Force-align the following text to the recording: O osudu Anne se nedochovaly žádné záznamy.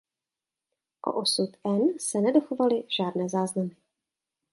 O 1.07 1.11
osudu 1.21 1.57
Anne 1.63 1.99
se 1.99 2.21
nedochovaly 2.21 2.83
žádné 2.97 3.29
záznamy. 3.29 3.75